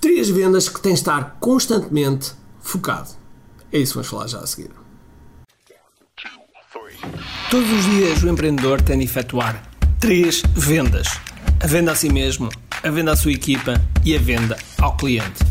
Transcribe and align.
Três 0.00 0.28
vendas 0.28 0.68
que 0.68 0.80
têm 0.80 0.92
de 0.92 1.00
estar 1.00 1.36
constantemente 1.40 2.32
focado. 2.60 3.10
É 3.72 3.78
isso 3.78 3.92
que 3.92 3.96
vamos 3.96 4.08
falar 4.08 4.26
já 4.28 4.38
a 4.40 4.46
seguir. 4.46 4.70
Todos 7.50 7.70
os 7.70 7.84
dias 7.84 8.22
o 8.22 8.28
empreendedor 8.28 8.80
tem 8.82 8.98
de 8.98 9.04
efetuar 9.04 9.62
três 10.00 10.42
vendas: 10.54 11.08
a 11.60 11.66
venda 11.66 11.92
a 11.92 11.94
si 11.94 12.08
mesmo, 12.08 12.48
a 12.82 12.90
venda 12.90 13.12
à 13.12 13.16
sua 13.16 13.32
equipa 13.32 13.80
e 14.04 14.16
a 14.16 14.18
venda 14.18 14.56
ao 14.78 14.96
cliente. 14.96 15.44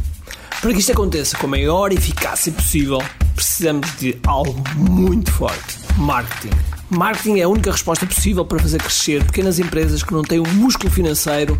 Para 0.62 0.74
que 0.74 0.80
isto 0.80 0.92
aconteça 0.92 1.38
com 1.38 1.46
a 1.48 1.50
maior 1.50 1.92
eficácia 1.92 2.52
possível, 2.52 3.00
precisamos 3.36 3.96
de 3.98 4.18
algo 4.26 4.62
muito 4.76 5.32
forte: 5.32 5.78
marketing. 5.98 6.56
Marketing 6.90 7.40
é 7.40 7.44
a 7.44 7.50
única 7.50 7.72
resposta 7.72 8.06
possível 8.06 8.46
para 8.46 8.60
fazer 8.60 8.78
crescer 8.78 9.24
pequenas 9.26 9.58
empresas 9.60 10.04
que 10.04 10.14
não 10.14 10.22
têm 10.22 10.40
o 10.40 10.48
músculo 10.48 10.92
financeiro 10.92 11.60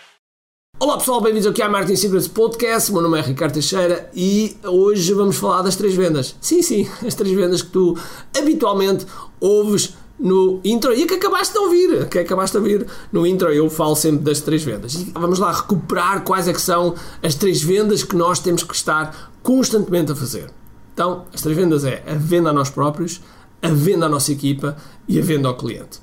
Olá 0.81 0.97
pessoal, 0.97 1.21
bem-vindos 1.21 1.45
ao 1.45 1.53
QI 1.53 1.69
Marketing 1.69 1.95
Secrets 1.95 2.27
Podcast. 2.27 2.91
Meu 2.91 3.03
nome 3.03 3.19
é 3.19 3.21
Ricardo 3.21 3.53
Teixeira 3.53 4.09
e 4.15 4.57
hoje 4.63 5.13
vamos 5.13 5.35
falar 5.37 5.61
das 5.61 5.75
três 5.75 5.93
vendas. 5.93 6.35
Sim, 6.41 6.63
sim, 6.63 6.89
as 7.05 7.13
três 7.13 7.35
vendas 7.35 7.61
que 7.61 7.69
tu 7.69 7.95
habitualmente 8.35 9.05
ouves 9.39 9.93
no 10.19 10.59
intro 10.63 10.91
e 10.91 11.05
que 11.05 11.13
acabaste 11.13 11.53
de 11.53 11.59
ouvir, 11.59 12.09
que 12.09 12.17
acabaste 12.17 12.57
de 12.57 12.63
ouvir 12.63 12.87
no 13.11 13.27
intro, 13.27 13.49
eu 13.49 13.69
falo 13.69 13.95
sempre 13.95 14.23
das 14.23 14.41
três 14.41 14.63
vendas. 14.63 14.95
Vamos 15.13 15.37
lá 15.37 15.51
recuperar 15.51 16.23
quais 16.23 16.47
é 16.47 16.51
que 16.51 16.59
são 16.59 16.95
as 17.21 17.35
três 17.35 17.61
vendas 17.61 18.03
que 18.03 18.15
nós 18.15 18.39
temos 18.39 18.63
que 18.63 18.73
estar 18.73 19.31
constantemente 19.43 20.13
a 20.13 20.15
fazer. 20.15 20.49
Então, 20.95 21.25
as 21.31 21.41
três 21.41 21.55
vendas 21.55 21.85
é 21.85 22.03
a 22.07 22.15
venda 22.15 22.49
a 22.49 22.53
nós 22.53 22.71
próprios, 22.71 23.21
a 23.61 23.69
venda 23.69 24.07
à 24.07 24.09
nossa 24.09 24.31
equipa 24.31 24.75
e 25.07 25.19
a 25.19 25.21
venda 25.21 25.47
ao 25.47 25.55
cliente. 25.55 25.99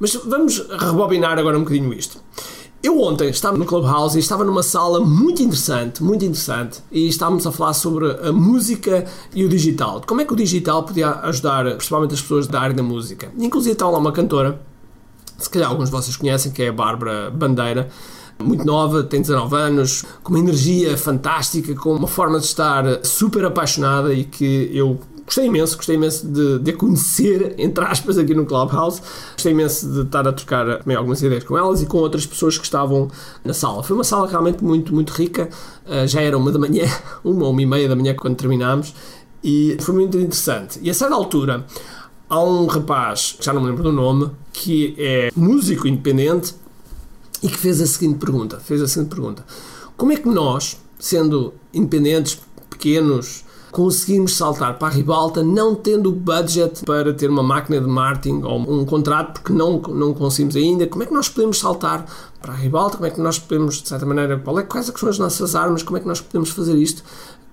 Mas 0.00 0.16
vamos 0.16 0.66
rebobinar 0.68 1.38
agora 1.38 1.56
um 1.56 1.60
bocadinho 1.60 1.94
isto. 1.94 2.20
Eu 2.86 3.02
ontem 3.02 3.28
estava 3.30 3.58
no 3.58 3.64
Clubhouse 3.64 4.16
e 4.16 4.20
estava 4.20 4.44
numa 4.44 4.62
sala 4.62 5.00
muito 5.00 5.42
interessante, 5.42 6.04
muito 6.04 6.24
interessante, 6.24 6.78
e 6.92 7.08
estávamos 7.08 7.44
a 7.44 7.50
falar 7.50 7.72
sobre 7.72 8.08
a 8.24 8.32
música 8.32 9.04
e 9.34 9.44
o 9.44 9.48
digital. 9.48 10.00
Como 10.06 10.20
é 10.20 10.24
que 10.24 10.32
o 10.32 10.36
digital 10.36 10.84
podia 10.84 11.10
ajudar, 11.22 11.64
principalmente 11.74 12.14
as 12.14 12.22
pessoas 12.22 12.46
da 12.46 12.60
área 12.60 12.76
da 12.76 12.84
música. 12.84 13.32
Inclusive 13.40 13.72
está 13.72 13.88
lá 13.88 13.98
uma 13.98 14.12
cantora, 14.12 14.60
se 15.36 15.50
calhar 15.50 15.68
alguns 15.68 15.86
de 15.86 15.96
vocês 15.96 16.14
conhecem, 16.14 16.52
que 16.52 16.62
é 16.62 16.68
a 16.68 16.72
Bárbara 16.72 17.28
Bandeira, 17.28 17.88
muito 18.38 18.64
nova, 18.64 19.02
tem 19.02 19.20
19 19.20 19.56
anos, 19.56 20.04
com 20.22 20.30
uma 20.30 20.38
energia 20.38 20.96
fantástica, 20.96 21.74
com 21.74 21.92
uma 21.92 22.06
forma 22.06 22.38
de 22.38 22.44
estar 22.44 23.04
super 23.04 23.46
apaixonada 23.46 24.14
e 24.14 24.22
que 24.22 24.70
eu 24.72 25.00
gostei 25.26 25.46
imenso, 25.46 25.76
gostei 25.76 25.96
imenso 25.96 26.26
de, 26.26 26.60
de 26.60 26.70
a 26.70 26.76
conhecer, 26.76 27.54
entre 27.58 27.84
aspas, 27.84 28.16
aqui 28.16 28.34
no 28.34 28.46
Clubhouse. 28.46 29.02
Gostei 29.32 29.52
imenso 29.52 29.90
de 29.92 30.02
estar 30.02 30.26
a 30.26 30.32
trocar 30.32 30.78
também 30.78 30.96
algumas 30.96 31.20
ideias 31.20 31.44
com 31.44 31.58
elas 31.58 31.82
e 31.82 31.86
com 31.86 31.98
outras 31.98 32.24
pessoas 32.24 32.56
que 32.56 32.64
estavam 32.64 33.10
na 33.44 33.52
sala. 33.52 33.82
Foi 33.82 33.94
uma 33.94 34.04
sala 34.04 34.28
realmente 34.28 34.64
muito, 34.64 34.94
muito 34.94 35.10
rica. 35.10 35.50
Uh, 35.84 36.06
já 36.06 36.22
era 36.22 36.38
uma 36.38 36.50
da 36.50 36.58
manhã, 36.58 36.84
uma, 37.22 37.48
uma 37.48 37.60
e 37.60 37.66
meia 37.66 37.88
da 37.88 37.96
manhã 37.96 38.14
quando 38.14 38.36
terminámos 38.36 38.94
e 39.42 39.76
foi 39.80 39.94
muito 39.94 40.18
interessante. 40.18 40.80
E 40.82 40.90
a 40.90 40.94
certa 40.94 41.14
altura 41.14 41.64
há 42.28 42.42
um 42.42 42.66
rapaz, 42.66 43.36
já 43.40 43.52
não 43.52 43.60
me 43.60 43.68
lembro 43.68 43.82
do 43.82 43.92
nome, 43.92 44.30
que 44.52 44.94
é 44.98 45.30
músico 45.36 45.86
independente 45.86 46.54
e 47.42 47.48
que 47.48 47.56
fez 47.58 47.80
a 47.80 47.86
seguinte 47.86 48.18
pergunta: 48.18 48.58
fez 48.58 48.82
a 48.82 48.88
seguinte 48.88 49.10
pergunta. 49.10 49.44
Como 49.96 50.12
é 50.12 50.16
que 50.16 50.28
nós, 50.28 50.78
sendo 50.98 51.54
independentes, 51.72 52.40
pequenos, 52.68 53.44
conseguimos 53.70 54.36
saltar 54.36 54.78
para 54.78 54.88
a 54.88 54.90
ribalta 54.90 55.42
não 55.42 55.74
tendo 55.74 56.10
budget 56.12 56.84
para 56.84 57.12
ter 57.12 57.28
uma 57.28 57.42
máquina 57.42 57.80
de 57.80 57.86
marketing 57.86 58.42
ou 58.42 58.58
um 58.58 58.84
contrato 58.84 59.40
porque 59.40 59.52
não, 59.52 59.80
não 59.80 60.14
conseguimos 60.14 60.56
ainda. 60.56 60.86
Como 60.86 61.02
é 61.02 61.06
que 61.06 61.12
nós 61.12 61.28
podemos 61.28 61.58
saltar 61.58 62.06
para 62.40 62.52
a 62.52 62.56
ribalta? 62.56 62.96
Como 62.96 63.06
é 63.06 63.10
que 63.10 63.20
nós 63.20 63.38
podemos, 63.38 63.82
de 63.82 63.88
certa 63.88 64.06
maneira, 64.06 64.38
qual 64.38 64.58
é, 64.58 64.62
quais 64.62 64.88
é 64.88 64.92
são 64.96 65.08
as 65.08 65.18
nossas 65.18 65.54
armas? 65.54 65.82
Como 65.82 65.96
é 65.96 66.00
que 66.00 66.06
nós 66.06 66.20
podemos 66.20 66.50
fazer 66.50 66.76
isto? 66.76 67.02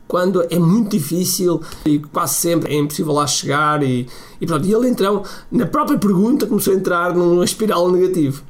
Quando 0.07 0.45
é 0.49 0.59
muito 0.59 0.91
difícil 0.91 1.61
e 1.85 1.99
quase 1.99 2.35
sempre 2.35 2.73
é 2.73 2.77
impossível 2.77 3.13
lá 3.13 3.25
chegar, 3.25 3.81
e, 3.81 4.07
e 4.39 4.45
pronto. 4.45 4.65
E 4.65 4.73
ele 4.73 4.89
então, 4.89 5.23
na 5.51 5.65
própria 5.65 5.97
pergunta, 5.97 6.45
começou 6.45 6.73
a 6.73 6.77
entrar 6.77 7.15
numa 7.15 7.43
espiral 7.43 7.91
negativa. 7.91 8.41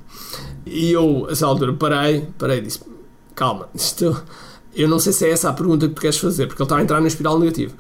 E 0.66 0.92
eu, 0.92 1.26
a 1.28 1.32
essa 1.32 1.46
altura, 1.46 1.74
parei, 1.74 2.28
parei 2.38 2.58
e 2.58 2.62
disse: 2.62 2.82
Calma, 3.36 3.70
isto 3.74 4.16
eu 4.76 4.88
não 4.88 5.00
sei 5.00 5.14
se 5.14 5.26
é 5.26 5.32
essa 5.32 5.50
a 5.50 5.54
pergunta 5.54 5.88
que 5.88 5.96
tu 5.96 6.02
queres 6.02 6.18
fazer, 6.18 6.48
porque 6.48 6.62
ele 6.62 6.66
está 6.66 6.78
a 6.78 6.82
entrar 6.82 7.02
na 7.02 7.08
espiral 7.08 7.40
negativa. 7.40 7.74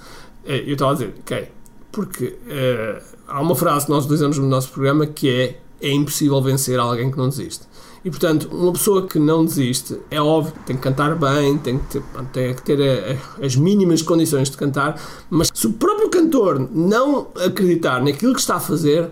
Eh, 0.45 0.63
eu 0.67 0.73
estava 0.73 0.91
a 0.91 0.93
dizer, 0.95 1.13
ok, 1.19 1.47
porque 1.91 2.25
uh, 2.25 3.03
há 3.27 3.41
uma 3.41 3.55
frase 3.55 3.85
que 3.85 3.91
nós 3.91 4.05
utilizamos 4.05 4.37
no 4.37 4.47
nosso 4.47 4.69
programa 4.71 5.05
que 5.05 5.29
é 5.29 5.59
é 5.83 5.91
impossível 5.91 6.41
vencer 6.41 6.79
alguém 6.79 7.11
que 7.11 7.17
não 7.17 7.27
desiste. 7.27 7.67
E 8.05 8.09
portanto, 8.09 8.49
uma 8.51 8.71
pessoa 8.71 9.05
que 9.05 9.19
não 9.19 9.45
desiste, 9.45 9.97
é 10.09 10.21
óbvio, 10.21 10.53
tem 10.65 10.75
que 10.75 10.81
cantar 10.81 11.15
bem, 11.15 11.57
tem 11.57 11.77
que 11.77 11.85
ter, 11.85 12.03
tem 12.31 12.53
que 12.53 12.61
ter 12.61 12.81
a, 12.81 13.41
a, 13.41 13.45
as 13.45 13.55
mínimas 13.55 14.01
condições 14.01 14.49
de 14.49 14.57
cantar, 14.57 14.99
mas 15.29 15.49
se 15.53 15.67
o 15.67 15.73
próprio 15.73 16.09
cantor 16.09 16.69
não 16.71 17.27
acreditar 17.45 18.01
naquilo 18.01 18.33
que 18.33 18.39
está 18.39 18.55
a 18.55 18.59
fazer, 18.59 19.09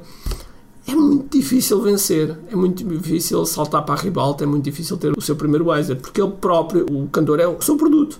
é 0.91 0.95
muito 0.95 1.37
difícil 1.37 1.81
vencer, 1.81 2.37
é 2.49 2.55
muito 2.55 2.83
difícil 2.83 3.45
saltar 3.45 3.83
para 3.83 3.95
a 3.95 3.97
ribalta, 3.97 4.43
é 4.43 4.47
muito 4.47 4.63
difícil 4.63 4.97
ter 4.97 5.17
o 5.17 5.21
seu 5.21 5.35
primeiro 5.35 5.73
êxito, 5.73 6.01
porque 6.01 6.21
ele 6.21 6.31
próprio, 6.31 6.85
o 6.89 7.07
cantor, 7.07 7.39
é 7.39 7.47
o 7.47 7.61
seu 7.61 7.77
produto. 7.77 8.19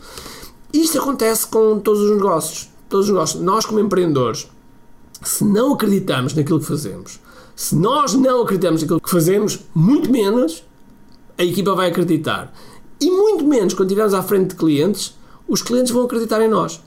Isto 0.74 1.00
acontece 1.00 1.48
com 1.48 1.80
todos 1.80 2.02
os 2.02 2.12
negócios. 2.12 2.70
Todos 2.88 3.08
os 3.08 3.12
negócios. 3.14 3.42
Nós, 3.42 3.66
como 3.66 3.80
empreendedores, 3.80 4.50
se 5.22 5.44
não 5.44 5.74
acreditamos 5.74 6.34
naquilo 6.34 6.60
que 6.60 6.66
fazemos, 6.66 7.20
se 7.56 7.76
nós 7.76 8.14
não 8.14 8.42
acreditamos 8.42 8.82
naquilo 8.82 9.02
que 9.02 9.10
fazemos, 9.10 9.60
muito 9.76 10.12
menos 10.12 10.64
a 11.38 11.44
equipa 11.44 11.76
vai 11.76 11.90
acreditar. 11.90 12.54
E 13.00 13.10
muito 13.10 13.46
menos 13.46 13.74
quando 13.74 13.90
estivermos 13.90 14.14
à 14.14 14.22
frente 14.22 14.50
de 14.50 14.56
clientes, 14.56 15.16
os 15.48 15.62
clientes 15.62 15.92
vão 15.92 16.04
acreditar 16.04 16.42
em 16.42 16.50
nós. 16.50 16.82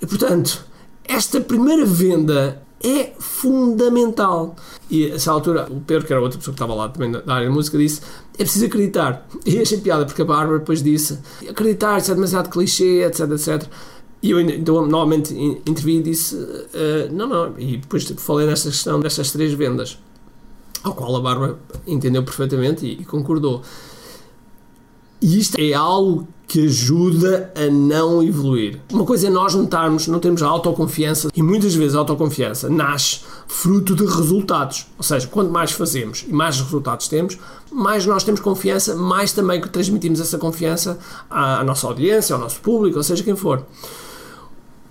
E 0.00 0.06
portanto, 0.06 0.64
esta 1.04 1.40
primeira 1.40 1.84
venda 1.84 2.62
é 2.82 3.12
fundamental. 3.18 4.54
E 4.90 5.10
a 5.10 5.14
essa 5.16 5.32
altura, 5.32 5.66
o 5.70 5.80
Pedro, 5.80 6.06
que 6.06 6.12
era 6.12 6.22
outra 6.22 6.38
pessoa 6.38 6.54
que 6.54 6.62
estava 6.62 6.74
lá 6.74 6.88
também 6.88 7.10
da 7.10 7.34
área 7.34 7.48
de 7.48 7.54
música, 7.54 7.76
disse: 7.76 8.00
é 8.34 8.38
preciso 8.38 8.66
acreditar. 8.66 9.26
E 9.44 9.58
achei 9.58 9.78
piada, 9.78 10.04
porque 10.06 10.22
a 10.22 10.24
Bárbara 10.24 10.58
depois 10.58 10.82
disse: 10.82 11.18
acreditar, 11.48 11.98
isso 11.98 12.10
é 12.10 12.14
demasiado 12.14 12.48
clichê, 12.48 13.04
etc, 13.04 13.30
etc. 13.30 13.68
E 14.22 14.30
eu 14.30 14.40
então, 14.40 14.86
novamente 14.86 15.34
intervi 15.66 15.98
e 15.98 16.02
disse: 16.02 16.36
uh, 16.36 17.12
não, 17.12 17.26
não. 17.26 17.58
E 17.58 17.76
depois 17.76 18.04
tipo, 18.04 18.20
falei 18.20 18.46
nesta 18.46 18.70
questão 18.70 19.00
destas 19.00 19.32
três 19.32 19.52
vendas, 19.52 19.98
ao 20.82 20.94
qual 20.94 21.14
a 21.16 21.20
Bárbara 21.20 21.58
entendeu 21.86 22.22
perfeitamente 22.22 22.86
e, 22.86 23.02
e 23.02 23.04
concordou. 23.04 23.62
E 25.20 25.38
isto 25.38 25.58
é 25.58 25.72
algo 25.72 26.28
que 26.48 26.64
ajuda 26.64 27.52
a 27.54 27.70
não 27.70 28.22
evoluir. 28.22 28.80
Uma 28.90 29.04
coisa 29.04 29.26
é 29.26 29.30
nós 29.30 29.54
notarmos, 29.54 30.08
não 30.08 30.18
temos 30.18 30.42
autoconfiança 30.42 31.28
e 31.36 31.42
muitas 31.42 31.74
vezes 31.74 31.94
a 31.94 31.98
autoconfiança 31.98 32.70
nasce 32.70 33.20
fruto 33.46 33.94
de 33.94 34.06
resultados. 34.06 34.86
Ou 34.96 35.04
seja, 35.04 35.26
quanto 35.26 35.52
mais 35.52 35.72
fazemos 35.72 36.24
e 36.26 36.32
mais 36.32 36.58
resultados 36.58 37.06
temos, 37.06 37.38
mais 37.70 38.06
nós 38.06 38.24
temos 38.24 38.40
confiança, 38.40 38.96
mais 38.96 39.32
também 39.32 39.60
que 39.60 39.68
transmitimos 39.68 40.20
essa 40.20 40.38
confiança 40.38 40.98
à, 41.28 41.62
nossa 41.62 41.86
audiência, 41.86 42.34
ao 42.34 42.40
nosso 42.40 42.60
público, 42.60 42.96
ou 42.96 43.04
seja, 43.04 43.22
quem 43.22 43.36
for. 43.36 43.62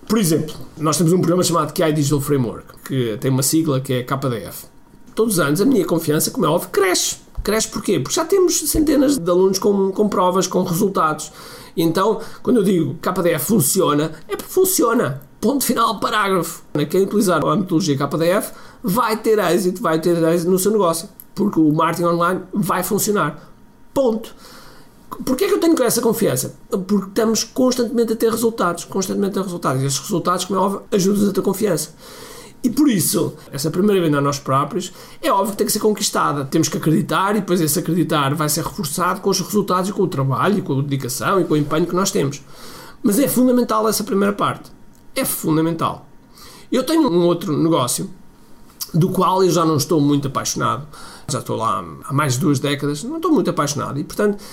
Por 0.07 0.19
exemplo, 0.19 0.55
nós 0.77 0.95
temos 0.95 1.11
um 1.11 1.17
programa 1.17 1.43
chamado 1.43 1.73
KI 1.73 1.91
Digital 1.91 2.21
Framework, 2.21 2.65
que 2.85 3.17
tem 3.19 3.31
uma 3.31 3.43
sigla 3.43 3.81
que 3.81 3.93
é 3.93 4.03
KDF. 4.03 4.67
Todos 5.15 5.33
os 5.33 5.39
anos 5.39 5.59
a 5.59 5.65
minha 5.65 5.83
confiança, 5.83 6.29
como 6.29 6.45
é 6.45 6.49
óbvio, 6.49 6.69
cresce 6.69 7.17
Cresce 7.43 7.67
porquê? 7.69 7.99
Porque 7.99 8.15
já 8.15 8.25
temos 8.25 8.59
centenas 8.69 9.17
de 9.17 9.29
alunos 9.29 9.59
com, 9.59 9.91
com 9.91 10.09
provas, 10.09 10.47
com 10.47 10.63
resultados. 10.63 11.31
Então, 11.75 12.19
quando 12.41 12.57
eu 12.57 12.63
digo 12.63 12.95
KDF 12.95 13.45
funciona, 13.45 14.11
é 14.27 14.35
porque 14.35 14.51
funciona. 14.51 15.21
Ponto 15.39 15.63
final, 15.63 15.99
parágrafo. 15.99 16.63
Quem 16.89 17.03
utilizar 17.03 17.45
a 17.45 17.55
metodologia 17.55 17.95
KDF 17.95 18.51
vai 18.83 19.15
ter 19.17 19.37
êxito, 19.37 19.81
vai 19.81 19.99
ter 19.99 20.17
êxito 20.23 20.49
no 20.49 20.57
seu 20.57 20.71
negócio. 20.71 21.07
Porque 21.35 21.59
o 21.59 21.71
marketing 21.71 22.05
online 22.05 22.41
vai 22.51 22.81
funcionar. 22.81 23.47
Ponto. 23.93 24.33
Porquê 25.23 25.45
é 25.45 25.47
que 25.47 25.53
eu 25.53 25.59
tenho 25.59 25.81
essa 25.83 26.01
confiança? 26.01 26.55
Porque 26.69 27.09
estamos 27.09 27.43
constantemente 27.43 28.13
a 28.13 28.15
ter 28.15 28.31
resultados, 28.31 28.83
constantemente 28.85 29.31
a 29.31 29.41
ter 29.41 29.45
resultados. 29.45 29.83
E 29.83 29.85
esses 29.85 29.99
resultados, 29.99 30.45
como 30.45 30.59
é 30.59 30.63
óbvio, 30.63 30.81
ajudam-nos 30.91 31.29
a 31.29 31.33
ter 31.33 31.41
confiança. 31.41 31.91
E 32.63 32.69
por 32.69 32.89
isso, 32.89 33.35
essa 33.51 33.69
primeira 33.69 34.01
venda 34.01 34.17
a 34.17 34.21
nós 34.21 34.39
próprios 34.39 34.91
é 35.21 35.31
óbvio 35.31 35.51
que 35.51 35.57
tem 35.57 35.67
que 35.67 35.73
ser 35.73 35.79
conquistada. 35.79 36.43
Temos 36.45 36.67
que 36.67 36.77
acreditar 36.77 37.31
e 37.35 37.39
depois 37.39 37.61
esse 37.61 37.79
acreditar 37.79 38.33
vai 38.33 38.49
ser 38.49 38.63
reforçado 38.63 39.21
com 39.21 39.29
os 39.29 39.39
resultados 39.39 39.89
e 39.89 39.93
com 39.93 40.03
o 40.03 40.07
trabalho 40.07 40.57
e 40.57 40.61
com 40.61 40.79
a 40.79 40.81
dedicação 40.81 41.39
e 41.39 41.45
com 41.45 41.53
o 41.53 41.57
empenho 41.57 41.85
que 41.85 41.95
nós 41.95 42.11
temos. 42.11 42.41
Mas 43.03 43.19
é 43.19 43.27
fundamental 43.27 43.87
essa 43.87 44.03
primeira 44.03 44.33
parte. 44.33 44.71
É 45.15 45.23
fundamental. 45.23 46.07
Eu 46.71 46.83
tenho 46.83 47.09
um 47.09 47.25
outro 47.25 47.55
negócio 47.55 48.09
do 48.93 49.09
qual 49.09 49.43
eu 49.43 49.49
já 49.49 49.65
não 49.65 49.77
estou 49.77 50.01
muito 50.01 50.27
apaixonado. 50.27 50.87
Já 51.29 51.39
estou 51.39 51.55
lá 51.55 51.83
há 52.05 52.13
mais 52.13 52.33
de 52.33 52.39
duas 52.39 52.59
décadas, 52.59 53.03
não 53.03 53.17
estou 53.17 53.31
muito 53.31 53.49
apaixonado. 53.49 53.99
E, 53.99 54.03
portanto, 54.03 54.43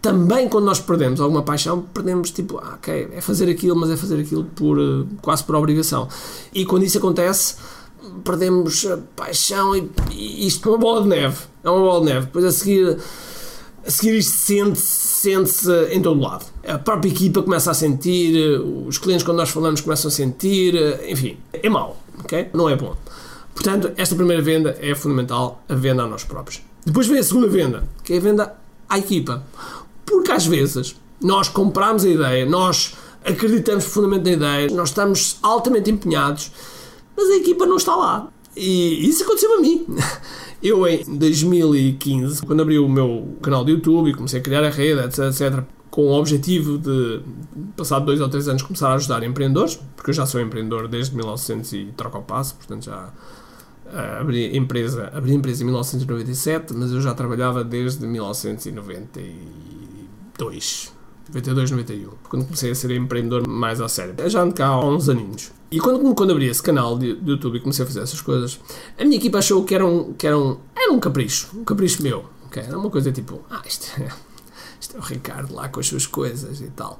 também 0.00 0.48
quando 0.48 0.64
nós 0.64 0.80
perdemos 0.80 1.20
alguma 1.20 1.42
paixão, 1.42 1.82
perdemos 1.82 2.30
tipo, 2.30 2.58
ah, 2.58 2.74
ok, 2.74 3.08
é 3.12 3.20
fazer 3.20 3.50
aquilo, 3.50 3.76
mas 3.76 3.90
é 3.90 3.96
fazer 3.96 4.20
aquilo 4.20 4.44
por, 4.44 4.78
eh, 4.78 5.04
quase 5.20 5.44
por 5.44 5.54
obrigação. 5.54 6.08
E 6.54 6.64
quando 6.64 6.84
isso 6.84 6.98
acontece, 6.98 7.56
perdemos 8.24 8.86
a 8.86 8.98
paixão 9.14 9.76
e, 9.76 9.90
e 10.12 10.46
isto 10.46 10.68
é 10.68 10.72
uma 10.72 10.78
bola 10.78 11.02
de 11.02 11.08
neve. 11.08 11.36
É 11.62 11.70
uma 11.70 11.80
bola 11.80 12.00
de 12.00 12.06
neve. 12.06 12.26
Depois 12.26 12.44
a 12.44 12.52
seguir, 12.52 12.96
a 13.86 13.90
seguir 13.90 14.18
isto 14.18 14.36
sente-se 14.36 15.10
sente 15.20 15.68
em 15.90 16.00
todo 16.00 16.18
lado. 16.18 16.46
A 16.66 16.78
própria 16.78 17.10
equipa 17.10 17.42
começa 17.42 17.70
a 17.70 17.74
sentir, 17.74 18.58
os 18.86 18.96
clientes 18.96 19.24
quando 19.24 19.36
nós 19.36 19.50
falamos 19.50 19.82
começam 19.82 20.08
a 20.08 20.10
sentir, 20.10 20.74
enfim, 21.06 21.36
é 21.52 21.68
mau, 21.68 21.98
ok? 22.18 22.48
Não 22.54 22.68
é 22.70 22.76
bom. 22.76 22.96
Portanto, 23.54 23.92
esta 23.98 24.14
primeira 24.14 24.42
venda 24.42 24.78
é 24.80 24.94
fundamental, 24.94 25.62
a 25.68 25.74
venda 25.74 26.04
a 26.04 26.06
nós 26.06 26.24
próprios. 26.24 26.62
Depois 26.86 27.06
vem 27.06 27.18
a 27.18 27.22
segunda 27.22 27.48
venda, 27.48 27.86
que 28.02 28.14
é 28.14 28.16
a 28.16 28.20
venda 28.20 28.56
à 28.88 28.98
equipa. 28.98 29.44
Porque 30.10 30.32
às 30.32 30.44
vezes 30.44 30.96
nós 31.22 31.48
compramos 31.48 32.04
a 32.04 32.08
ideia, 32.08 32.44
nós 32.44 32.94
acreditamos 33.24 33.84
profundamente 33.84 34.24
na 34.24 34.32
ideia, 34.32 34.76
nós 34.76 34.88
estamos 34.88 35.38
altamente 35.40 35.90
empenhados, 35.90 36.50
mas 37.16 37.30
a 37.30 37.36
equipa 37.36 37.64
não 37.64 37.76
está 37.76 37.94
lá. 37.94 38.28
E 38.56 39.08
isso 39.08 39.22
aconteceu 39.22 39.56
a 39.56 39.60
mim. 39.60 39.86
Eu, 40.60 40.86
em 40.86 41.04
2015, 41.16 42.42
quando 42.42 42.60
abri 42.60 42.78
o 42.78 42.88
meu 42.88 43.38
canal 43.40 43.64
de 43.64 43.72
YouTube 43.72 44.10
e 44.10 44.14
comecei 44.14 44.40
a 44.40 44.42
criar 44.42 44.62
a 44.62 44.68
rede, 44.68 45.00
etc, 45.00 45.18
etc, 45.26 45.64
com 45.90 46.02
o 46.02 46.12
objetivo 46.12 46.76
de, 46.76 47.20
passado 47.76 48.04
dois 48.04 48.20
ou 48.20 48.28
três 48.28 48.46
anos, 48.46 48.62
começar 48.62 48.90
a 48.90 48.94
ajudar 48.94 49.22
empreendedores, 49.22 49.80
porque 49.96 50.10
eu 50.10 50.14
já 50.14 50.26
sou 50.26 50.40
empreendedor 50.40 50.86
desde 50.86 51.16
1900 51.16 51.72
e 51.72 51.94
troco 51.96 52.18
ao 52.18 52.22
passo, 52.22 52.56
portanto 52.56 52.84
já 52.84 53.08
uh, 53.86 54.20
abri, 54.20 54.54
empresa, 54.54 55.10
abri 55.14 55.32
empresa 55.32 55.62
em 55.62 55.66
1997, 55.66 56.74
mas 56.74 56.92
eu 56.92 57.00
já 57.00 57.14
trabalhava 57.14 57.64
desde 57.64 58.06
1992. 58.06 59.69
92, 60.40 61.70
91, 61.70 62.10
quando 62.28 62.44
comecei 62.44 62.70
a 62.70 62.74
ser 62.74 62.90
empreendedor 62.90 63.46
mais 63.46 63.80
a 63.80 63.88
sério. 63.88 64.14
Eu 64.18 64.28
já 64.28 64.42
ando 64.42 64.54
cá 64.54 64.66
há 64.66 64.84
uns 64.84 65.08
aninhos. 65.08 65.52
E 65.70 65.78
quando, 65.78 66.14
quando 66.14 66.32
abri 66.32 66.46
esse 66.46 66.62
canal 66.62 66.98
de, 66.98 67.14
de, 67.14 67.30
YouTube 67.30 67.56
e 67.56 67.60
comecei 67.60 67.84
a 67.84 67.86
fazer 67.86 68.00
essas 68.00 68.20
coisas, 68.20 68.58
a 68.98 69.04
minha 69.04 69.16
equipa 69.16 69.38
achou 69.38 69.64
que 69.64 69.74
era 69.74 69.86
um, 69.86 70.12
que 70.14 70.26
era 70.26 70.36
um, 70.36 70.56
era 70.74 70.92
um 70.92 70.98
capricho, 70.98 71.50
um 71.56 71.64
capricho 71.64 72.02
meu. 72.02 72.24
Okay? 72.46 72.64
Era 72.64 72.76
uma 72.76 72.90
coisa 72.90 73.12
tipo, 73.12 73.40
ah, 73.48 73.62
isto 73.64 73.88
é, 74.00 74.08
isto 74.80 74.96
é 74.96 74.98
o 74.98 75.02
Ricardo 75.02 75.54
lá 75.54 75.68
com 75.68 75.78
as 75.78 75.86
suas 75.86 76.06
coisas 76.06 76.60
e 76.60 76.68
tal. 76.70 76.98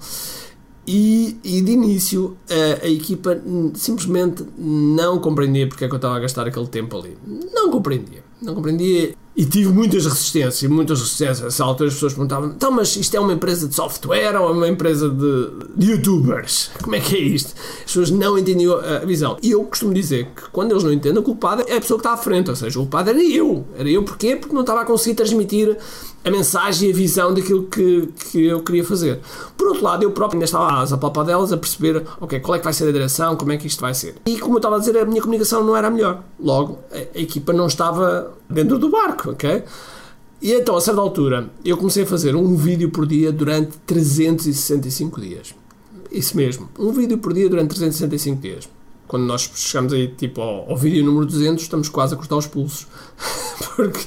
E, 0.86 1.38
e 1.44 1.60
de 1.60 1.72
início 1.72 2.36
a, 2.48 2.84
a, 2.84 2.88
equipa 2.88 3.40
simplesmente 3.74 4.44
não 4.56 5.18
compreendia 5.18 5.68
porque 5.68 5.84
é 5.84 5.88
que 5.88 5.94
eu 5.94 5.96
estava 5.96 6.16
a 6.16 6.20
gastar 6.20 6.46
aquele 6.46 6.66
tempo 6.68 6.96
ali. 6.96 7.18
Não 7.52 7.70
compreendia. 7.70 8.24
Não 8.40 8.54
compreendia 8.54 9.14
e 9.40 9.44
tive 9.46 9.72
muitas 9.72 10.04
resistências, 10.04 10.70
muitas 10.70 11.00
resistências. 11.00 11.40
Nessa 11.40 11.64
altura 11.64 11.88
as 11.88 11.94
pessoas 11.94 12.12
perguntavam: 12.12 12.50
então, 12.50 12.70
mas 12.70 12.94
isto 12.94 13.16
é 13.16 13.20
uma 13.20 13.32
empresa 13.32 13.66
de 13.66 13.74
software 13.74 14.38
ou 14.38 14.50
é 14.50 14.52
uma 14.52 14.68
empresa 14.68 15.08
de, 15.08 15.50
de 15.74 15.92
youtubers? 15.92 16.70
Como 16.82 16.94
é 16.94 17.00
que 17.00 17.16
é 17.16 17.20
isto? 17.20 17.54
As 17.78 17.84
pessoas 17.84 18.10
não 18.10 18.36
entendiam 18.36 18.78
a 18.78 18.98
visão. 18.98 19.38
E 19.42 19.52
eu 19.52 19.64
costumo 19.64 19.94
dizer 19.94 20.26
que 20.26 20.50
quando 20.52 20.72
eles 20.72 20.84
não 20.84 20.92
entendem, 20.92 21.20
o 21.20 21.22
culpado 21.22 21.64
é 21.66 21.78
a 21.78 21.80
pessoa 21.80 21.98
que 21.98 22.06
está 22.06 22.12
à 22.12 22.18
frente, 22.18 22.50
ou 22.50 22.56
seja, 22.56 22.78
o 22.78 22.82
culpado 22.82 23.08
era 23.08 23.24
eu. 23.24 23.64
Era 23.78 23.88
eu 23.88 24.02
porquê? 24.02 24.36
Porque 24.36 24.54
não 24.54 24.60
estava 24.60 24.82
a 24.82 24.84
conseguir 24.84 25.14
transmitir 25.14 25.74
a 26.22 26.30
mensagem 26.30 26.90
e 26.90 26.92
a 26.92 26.94
visão 26.94 27.32
daquilo 27.32 27.62
que, 27.62 28.10
que 28.30 28.44
eu 28.44 28.62
queria 28.62 28.84
fazer. 28.84 29.20
Por 29.56 29.68
outro 29.68 29.82
lado, 29.82 30.02
eu 30.02 30.10
próprio 30.10 30.36
ainda 30.36 30.44
estava 30.44 30.82
às 30.82 30.92
apalpadelas 30.92 31.50
a 31.50 31.56
perceber 31.56 32.04
ok, 32.20 32.40
qual 32.40 32.56
é 32.56 32.58
que 32.58 32.64
vai 32.64 32.74
ser 32.74 32.86
a 32.86 32.92
direção, 32.92 33.36
como 33.36 33.52
é 33.52 33.56
que 33.56 33.66
isto 33.66 33.80
vai 33.80 33.94
ser. 33.94 34.16
E 34.26 34.38
como 34.38 34.56
eu 34.56 34.58
estava 34.58 34.76
a 34.76 34.78
dizer, 34.80 34.98
a 34.98 35.06
minha 35.06 35.22
comunicação 35.22 35.64
não 35.64 35.74
era 35.74 35.88
a 35.88 35.90
melhor. 35.90 36.22
Logo, 36.38 36.78
a, 36.92 36.96
a 36.96 37.22
equipa 37.22 37.54
não 37.54 37.66
estava 37.66 38.38
dentro 38.50 38.78
do 38.78 38.90
barco, 38.90 39.30
ok? 39.30 39.64
E 40.42 40.52
então, 40.52 40.76
a 40.76 40.80
certa 40.80 41.00
altura, 41.00 41.50
eu 41.64 41.76
comecei 41.76 42.04
a 42.04 42.06
fazer 42.06 42.34
um 42.34 42.56
vídeo 42.56 42.90
por 42.90 43.06
dia 43.06 43.30
durante 43.30 43.76
365 43.86 45.20
dias. 45.20 45.54
Isso 46.10 46.36
mesmo, 46.36 46.68
um 46.78 46.90
vídeo 46.92 47.18
por 47.18 47.32
dia 47.32 47.48
durante 47.48 47.68
365 47.68 48.40
dias. 48.40 48.68
Quando 49.06 49.24
nós 49.24 49.50
chegamos 49.54 49.92
aí, 49.92 50.08
tipo, 50.08 50.40
ao, 50.40 50.70
ao 50.70 50.76
vídeo 50.76 51.04
número 51.04 51.26
200, 51.26 51.62
estamos 51.62 51.88
quase 51.88 52.14
a 52.14 52.16
cortar 52.16 52.36
os 52.36 52.46
pulsos. 52.46 52.86
Porque 53.76 54.00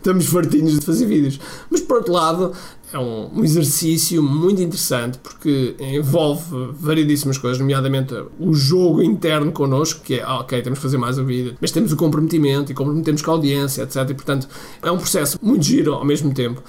estamos 0.00 0.26
fartinhos 0.26 0.78
de 0.78 0.84
fazer 0.84 1.06
vídeos. 1.06 1.38
Mas 1.70 1.80
por 1.80 1.98
outro 1.98 2.12
lado, 2.12 2.52
é 2.92 2.98
um, 2.98 3.44
exercício 3.44 4.22
muito 4.22 4.60
interessante 4.60 5.18
porque 5.18 5.76
envolve 5.78 6.72
variedíssimas 6.72 7.38
coisas, 7.38 7.58
nomeadamente 7.58 8.14
o 8.38 8.52
jogo 8.52 9.02
interno 9.02 9.52
connosco, 9.52 10.00
que 10.02 10.14
é, 10.14 10.22
ah, 10.22 10.40
ok, 10.40 10.60
temos 10.60 10.78
que 10.78 10.82
fazer 10.82 10.98
mais 10.98 11.18
um 11.18 11.24
vídeo, 11.24 11.56
mas 11.60 11.70
temos 11.70 11.92
o 11.92 11.96
comprometimento 11.96 12.72
e 12.72 12.74
comprometemos 12.74 13.22
com 13.22 13.30
a 13.30 13.34
audiência, 13.34 13.82
etc. 13.82 13.96
E 14.10 14.14
portanto 14.14 14.48
é 14.82 14.90
um 14.90 14.98
processo 14.98 15.38
muito 15.40 15.64
giro 15.64 15.94
ao 15.94 16.04
mesmo 16.04 16.34
tempo. 16.34 16.62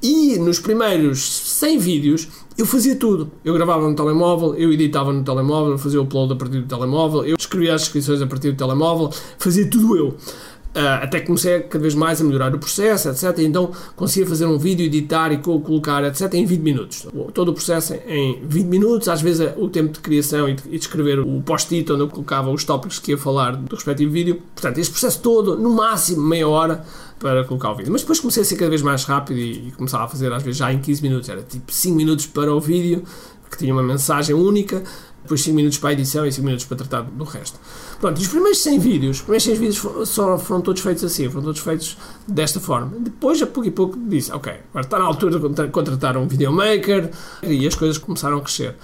E 0.00 0.38
nos 0.38 0.60
primeiros 0.60 1.18
100 1.20 1.78
vídeos 1.78 2.28
eu 2.56 2.64
fazia 2.66 2.94
tudo. 2.94 3.30
Eu 3.44 3.54
gravava 3.54 3.88
no 3.88 3.94
telemóvel, 3.94 4.54
eu 4.54 4.72
editava 4.72 5.12
no 5.12 5.24
telemóvel, 5.24 5.76
fazia 5.78 6.00
o 6.00 6.04
upload 6.04 6.32
a 6.32 6.36
partir 6.36 6.60
do 6.60 6.66
telemóvel, 6.66 7.24
eu 7.24 7.36
escrevia 7.38 7.74
as 7.74 7.82
descrições 7.82 8.22
a 8.22 8.26
partir 8.26 8.52
do 8.52 8.56
telemóvel, 8.56 9.12
fazia 9.38 9.68
tudo 9.68 9.96
eu. 9.96 10.16
Uh, 10.74 11.02
até 11.02 11.20
comecei 11.20 11.60
cada 11.60 11.80
vez 11.80 11.94
mais 11.94 12.20
a 12.20 12.24
melhorar 12.24 12.54
o 12.54 12.58
processo, 12.58 13.08
etc. 13.08 13.38
Então 13.38 13.72
conseguia 13.96 14.28
fazer 14.28 14.44
um 14.44 14.58
vídeo, 14.58 14.84
editar 14.84 15.32
e 15.32 15.38
colocar, 15.38 16.04
etc. 16.04 16.32
em 16.34 16.44
20 16.44 16.60
minutos. 16.60 17.06
Todo 17.32 17.48
o 17.50 17.54
processo 17.54 17.94
em 18.06 18.38
20 18.44 18.66
minutos, 18.66 19.08
às 19.08 19.22
vezes 19.22 19.50
o 19.56 19.68
tempo 19.68 19.94
de 19.94 20.00
criação 20.00 20.48
e 20.48 20.54
de, 20.54 20.76
escrever 20.76 21.20
o 21.20 21.40
post-it 21.40 21.90
onde 21.90 22.02
eu 22.02 22.08
colocava 22.08 22.50
os 22.50 22.64
tópicos 22.64 22.98
que 22.98 23.12
ia 23.12 23.18
falar 23.18 23.56
do 23.56 23.74
respectivo 23.74 24.12
vídeo. 24.12 24.42
Portanto, 24.54 24.78
este 24.78 24.92
processo 24.92 25.20
todo, 25.20 25.56
no 25.56 25.70
máximo 25.70 26.22
meia 26.22 26.46
hora 26.46 26.84
para 27.18 27.44
colocar 27.44 27.72
o 27.72 27.74
vídeo. 27.74 27.90
Mas 27.90 28.02
depois 28.02 28.20
comecei 28.20 28.42
a 28.42 28.46
ser 28.46 28.56
cada 28.56 28.70
vez 28.70 28.82
mais 28.82 29.04
rápido 29.04 29.38
e, 29.38 29.68
e 29.68 29.72
começava 29.72 30.04
a 30.04 30.08
fazer 30.08 30.32
às 30.32 30.42
vezes 30.42 30.58
já 30.58 30.72
em 30.72 30.78
15 30.78 31.02
minutos. 31.02 31.28
Era 31.28 31.42
tipo 31.42 31.72
5 31.72 31.96
minutos 31.96 32.26
para 32.26 32.54
o 32.54 32.60
vídeo, 32.60 33.02
que 33.50 33.58
tinha 33.58 33.72
uma 33.72 33.82
mensagem 33.82 34.34
única, 34.34 34.82
depois 35.28 35.42
5 35.42 35.54
minutos 35.54 35.78
para 35.78 35.90
a 35.90 35.92
edição 35.92 36.26
e 36.26 36.32
5 36.32 36.44
minutos 36.44 36.64
para 36.64 36.78
tratar 36.78 37.02
do 37.02 37.24
resto. 37.24 37.60
Pronto, 38.00 38.18
os 38.18 38.26
primeiros 38.26 38.58
100 38.62 38.78
vídeos, 38.78 39.16
os 39.18 39.22
primeiros 39.22 39.44
100 39.44 39.54
vídeos 39.54 39.76
foram, 39.76 40.38
foram 40.38 40.60
todos 40.62 40.80
feitos 40.80 41.04
assim, 41.04 41.28
foram 41.28 41.44
todos 41.44 41.60
feitos 41.60 41.98
desta 42.26 42.58
forma. 42.58 42.92
Depois, 42.98 43.40
a 43.42 43.46
pouco 43.46 43.68
e 43.68 43.70
pouco, 43.70 43.98
disse, 44.08 44.32
ok, 44.32 44.52
agora 44.70 44.84
está 44.84 44.98
na 44.98 45.04
altura 45.04 45.38
de 45.38 45.68
contratar 45.68 46.16
um 46.16 46.26
videomaker 46.26 47.10
e 47.42 47.66
as 47.66 47.74
coisas 47.74 47.98
começaram 47.98 48.38
a 48.38 48.40
crescer. 48.40 48.74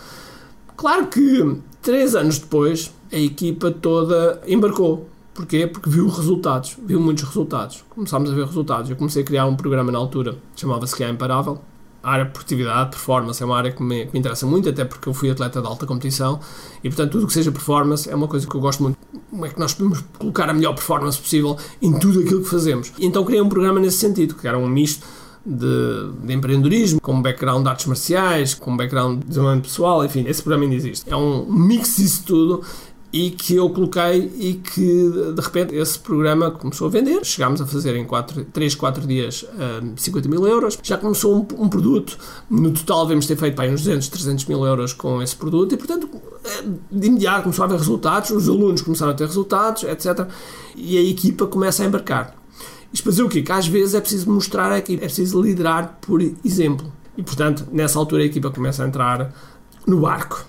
Claro 0.77 1.07
que, 1.07 1.57
3 1.81 2.15
anos 2.15 2.39
depois, 2.39 2.93
a 3.11 3.17
equipa 3.17 3.71
toda 3.71 4.43
embarcou. 4.47 5.09
Porquê? 5.33 5.67
Porque 5.67 5.91
viu 5.91 6.07
resultados, 6.09 6.77
viu 6.87 7.01
muitos 7.01 7.25
resultados. 7.25 7.85
Começámos 7.91 8.31
a 8.31 8.35
ver 8.35 8.47
resultados. 8.47 8.89
Eu 8.91 8.97
comecei 8.97 9.23
a 9.23 9.27
criar 9.27 9.47
um 9.47 9.57
programa 9.57 9.91
na 9.91 9.99
altura, 9.99 10.37
chamava-se 10.55 11.03
é 11.03 11.09
Imparável, 11.09 11.61
a 12.05 12.11
área 12.11 12.25
de 12.27 12.31
produtividade, 12.33 12.91
performance, 12.91 13.43
é 13.43 13.47
uma 13.47 13.57
área 13.57 13.73
que 13.73 13.83
me, 13.83 14.07
que 14.07 14.13
me, 14.13 14.21
interessa 14.21 14.47
muito, 14.47 14.69
até 14.69 14.85
porque 14.85 15.09
eu 15.09 15.15
fui 15.15 15.31
atleta 15.31 15.61
de 15.61 15.67
alta 15.67 15.87
competição 15.87 16.39
e, 16.83 16.89
portanto, 16.89 17.13
tudo 17.13 17.25
o 17.25 17.27
que 17.27 17.33
seja 17.33 17.51
performance 17.51 18.09
é 18.09 18.15
uma 18.15 18.29
coisa 18.29 18.47
que 18.47 18.55
eu 18.55 18.61
gosto 18.61 18.83
muito. 18.83 18.99
Como 19.31 19.47
é 19.47 19.49
que 19.49 19.59
nós 19.59 19.73
podemos 19.73 20.05
colocar 20.19 20.49
a 20.49 20.53
melhor 20.53 20.75
performance 20.75 21.19
possível 21.19 21.57
em 21.81 21.99
tudo 21.99 22.21
aquilo 22.21 22.43
que 22.43 22.49
fazemos? 22.49 22.93
Então 23.01 23.25
criei 23.25 23.41
um 23.41 23.49
programa 23.49 23.81
nesse 23.81 23.97
sentido, 23.97 24.35
que 24.35 24.47
era 24.47 24.59
um 24.59 24.69
misto 24.69 25.05
de, 25.45 26.27
de, 26.27 26.33
empreendedorismo, 26.33 27.01
com 27.01 27.21
background 27.21 27.63
de 27.63 27.69
artes 27.69 27.87
marciais, 27.87 28.55
com 28.55 28.77
background 28.77 29.21
de 29.21 29.29
desenvolvimento 29.29 29.65
pessoal, 29.65 30.05
enfim, 30.05 30.25
esse 30.27 30.43
programa 30.43 30.65
ainda 30.65 30.77
existe. 30.77 31.11
É 31.11 31.17
um 31.17 31.45
mix 31.51 31.97
disso 31.97 32.23
tudo 32.25 32.63
e 33.15 33.31
que 33.31 33.55
eu 33.55 33.71
coloquei 33.71 34.29
e 34.41 34.55
que 34.55 35.33
de 35.37 35.41
repente 35.41 35.73
esse 35.73 35.97
programa 35.97 36.51
começou 36.51 36.89
a 36.89 36.91
vender. 36.91 37.25
Chegámos 37.25 37.61
a 37.61 37.67
fazer 37.67 37.95
em 37.95 38.05
4, 38.05 38.45
3, 38.47 38.75
4 38.75 39.07
dias 39.07 39.45
uh, 39.45 39.93
50 39.95 40.29
mil 40.29 40.45
euros. 40.49 40.77
Já 40.83 40.99
começou 40.99 41.37
um, 41.37 41.63
um, 41.63 41.69
produto, 41.69 42.19
no 42.51 42.73
total 42.73 43.07
devemos 43.07 43.29
ter 43.29 43.37
feito 43.37 43.55
para 43.55 43.71
uns 43.71 43.83
200, 43.83 44.09
300 44.09 44.45
mil 44.47 44.67
euros 44.67 44.93
com 44.93 45.23
esse 45.23 45.37
produto 45.37 45.73
e 45.73 45.77
portanto 45.77 46.09
eh, 46.45 46.65
de 46.91 47.07
imediato 47.07 47.45
começou 47.45 47.63
a 47.63 47.67
haver 47.67 47.79
resultados, 47.79 48.31
os 48.31 48.49
alunos 48.49 48.83
começaram 48.83 49.13
a 49.13 49.15
ter 49.15 49.27
resultados, 49.29 49.85
etc. 49.85 50.27
E 50.75 50.99
a 50.99 51.03
equipa 51.03 51.47
começa 51.47 51.85
a 51.85 51.87
embarcar. 51.87 52.35
Isto 52.93 53.05
para 53.05 53.11
dizer 53.11 53.23
o 53.23 53.29
quê? 53.29 53.43
Que 53.43 53.53
às 53.53 53.69
vezes 53.69 53.95
é 53.95 54.01
preciso 54.01 54.29
mostrar 54.29 54.73
a 54.73 54.79
equipa, 54.79 55.05
é 55.05 55.07
preciso 55.07 55.41
liderar 55.41 55.99
por 56.01 56.21
exemplo. 56.45 56.93
E 57.17 57.23
portanto, 57.23 57.65
nessa 57.71 57.97
altura 57.97 58.25
a 58.25 58.27
equipa 58.27 58.51
começa 58.51 58.83
a 58.83 58.89
entrar 58.89 59.33
no 59.87 60.01
barco. 60.01 60.45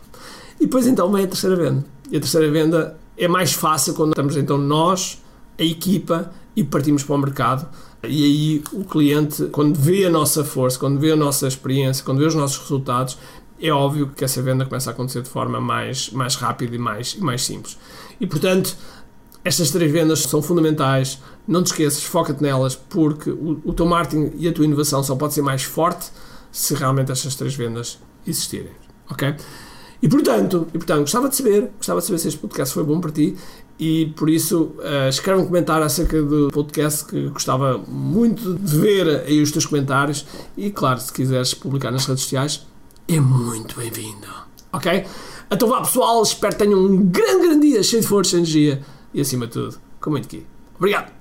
E 0.60 0.64
depois 0.64 0.88
então 0.88 1.12
vem 1.12 1.26
a 1.26 1.28
terceira 1.28 1.56
venda 1.56 1.95
e 2.12 2.18
a 2.18 2.20
terceira 2.20 2.50
venda 2.52 2.98
é 3.18 3.28
mais 3.28 3.54
fácil 3.54 3.94
quando 3.94 4.12
estamos 4.12 4.38
então 4.38 4.58
nós, 4.58 5.22
a 5.60 5.64
equipa, 5.64 6.32
e 6.56 6.64
partimos 6.64 7.04
para 7.04 7.16
o 7.16 7.18
mercado. 7.18 7.68
E 8.04 8.24
aí 8.24 8.64
o 8.72 8.84
cliente, 8.84 9.46
quando 9.48 9.78
vê 9.78 10.06
a 10.06 10.10
nossa 10.10 10.44
força, 10.44 10.78
quando 10.78 11.00
vê 11.00 11.12
a 11.12 11.16
nossa 11.16 11.48
experiência, 11.48 12.04
quando 12.04 12.20
vê 12.20 12.26
os 12.26 12.36
nossos 12.36 12.60
resultados, 12.60 13.18
é 13.60 13.72
óbvio 13.72 14.08
que 14.16 14.24
essa 14.24 14.42
venda 14.42 14.66
começa 14.66 14.90
a 14.90 14.94
acontecer 14.94 15.22
de 15.22 15.30
forma 15.30 15.60
mais, 15.60 16.10
mais 16.12 16.36
rápida 16.36 16.76
e 16.76 16.80
mais, 16.80 17.14
e 17.14 17.22
mais 17.22 17.44
simples. 17.44 17.78
E 18.20 18.28
portanto, 18.28 18.76
estas 19.44 19.72
três 19.72 19.92
vendas 19.92 20.22
são 20.22 20.42
fundamentais. 20.42 21.20
Não 21.48 21.64
te 21.64 21.68
esqueças, 21.68 22.04
foca-te 22.04 22.42
nelas, 22.42 22.76
porque 22.76 23.30
o, 23.30 23.62
o 23.64 23.74
teu 23.74 23.86
marketing 23.86 24.34
e 24.38 24.48
a 24.48 24.54
tua 24.54 24.66
inovação 24.66 25.04
só 25.04 25.16
pode 25.16 25.34
ser 25.34 25.42
mais 25.42 25.64
forte 25.64 26.08
se 26.52 26.74
realmente 26.74 27.12
estas 27.12 27.36
três 27.36 27.56
vendas 27.56 28.00
existirem. 28.26 28.72
Ok? 29.10 29.36
E 30.06 30.08
portanto, 30.08 30.68
e 30.72 30.78
portanto, 30.78 31.00
gostava 31.00 31.28
de 31.28 31.36
saber, 31.36 31.72
gostava 31.78 32.00
de 32.00 32.06
saber 32.06 32.20
se 32.20 32.28
este 32.28 32.40
podcast 32.40 32.72
foi 32.76 32.84
bom 32.84 33.02
para 33.02 33.10
ti 33.10 33.36
e 33.80 34.14
por 34.16 34.30
isso 34.30 34.76
uh, 34.78 35.10
escreve 35.10 35.42
um 35.42 35.48
comentário 35.48 35.84
acerca 35.84 36.22
do 36.22 36.50
podcast 36.50 37.06
que 37.06 37.28
gostava 37.30 37.80
muito 37.88 38.54
de 38.54 38.78
ver 38.78 39.24
aí 39.26 39.42
os 39.42 39.52
teus 39.52 39.66
comentários 39.66 40.24
e 40.56 40.70
claro, 40.70 41.00
se 41.00 41.12
quiseres 41.12 41.56
publicar 41.56 41.90
nas 41.90 42.06
redes 42.06 42.22
sociais 42.22 42.68
é 43.08 43.20
muito 43.20 43.80
bem-vindo 43.80 44.28
ok? 44.72 45.08
Então 45.50 45.68
vá 45.68 45.82
pessoal, 45.82 46.22
espero 46.22 46.54
que 46.56 46.64
tenham 46.64 46.80
um 46.80 47.04
grande, 47.08 47.48
grande 47.48 47.68
dia 47.72 47.82
cheio 47.82 48.04
de 48.04 48.08
força 48.08 48.36
e 48.36 48.40
energia 48.42 48.84
e 49.12 49.22
acima 49.22 49.48
de 49.48 49.54
tudo, 49.54 49.80
com 50.00 50.12
muito 50.12 50.26
aqui. 50.26 50.46
Obrigado! 50.78 51.15